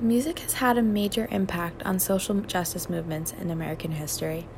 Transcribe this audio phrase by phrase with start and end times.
[0.00, 4.48] Music has had a major impact on social justice movements in American history.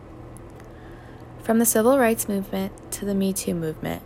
[1.42, 4.02] From the civil rights movement to the Me Too movement,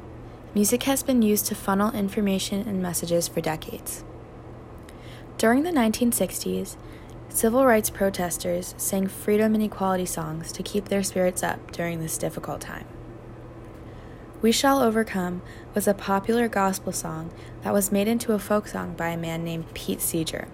[0.56, 4.02] music has been used to funnel information and messages for decades.
[5.38, 6.76] During the 1960s,
[7.28, 12.18] civil rights protesters sang freedom and equality songs to keep their spirits up during this
[12.18, 12.86] difficult time.
[14.42, 15.42] We Shall Overcome
[15.76, 17.30] was a popular gospel song
[17.62, 20.48] that was made into a folk song by a man named Pete Seeger.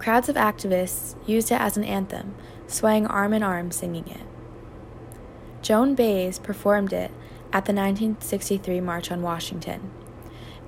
[0.00, 2.34] Crowds of activists used it as an anthem,
[2.66, 4.22] swaying arm in arm singing it.
[5.60, 7.10] Joan Baez performed it
[7.52, 9.90] at the 1963 March on Washington,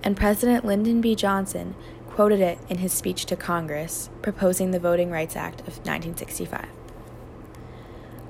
[0.05, 1.15] and President Lyndon B.
[1.15, 1.75] Johnson
[2.09, 6.67] quoted it in his speech to Congress proposing the Voting Rights Act of 1965.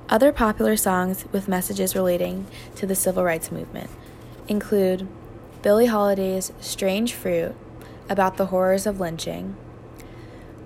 [0.07, 3.89] Other popular songs with messages relating to the civil rights movement
[4.47, 5.05] include
[5.61, 7.53] Billie Holiday's Strange Fruit
[8.07, 9.57] about the horrors of lynching,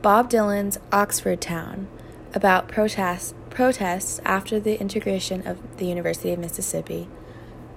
[0.08, 1.90] Bob Dylan's Oxford Town
[2.34, 7.10] about protests, protests after the integration of the University of Mississippi,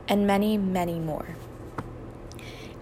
[0.06, 1.34] and many, many more.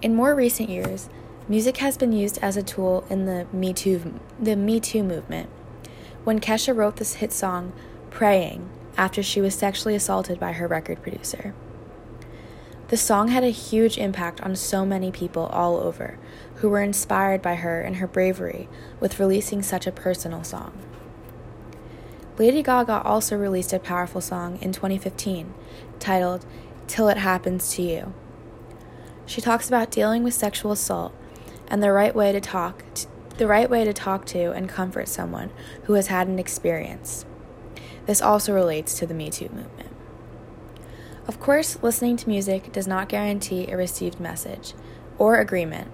[0.03, 1.09] In more recent years,
[1.49, 5.49] music has been used as a tool in the Me Too, the Me Too movement.
[6.25, 7.73] When Kesha wrote this hit song,
[8.11, 8.69] Praying,
[8.99, 11.55] after she was sexually assaulted by her record producer.
[12.89, 16.19] The song had a huge impact on so many people all over
[16.57, 18.67] who were inspired by her and her bravery
[18.99, 20.73] with releasing such a personal song.
[22.39, 25.53] Lady Gaga also released a powerful song in 2015
[25.99, 26.47] titled
[26.87, 28.15] Till It Happens to You.
[29.27, 31.15] She talks about dealing with sexual assault
[31.67, 32.85] and the right way to talk
[33.37, 35.51] the right way to talk to and comfort someone
[35.85, 37.25] who has had an experience.
[38.07, 39.91] This also relates to the Me Too movement.
[41.29, 44.73] Of course, listening to music does not guarantee a received message
[45.19, 45.91] or agreement,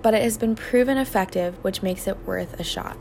[0.00, 2.96] but it has been proven effective, which makes it worth a shot.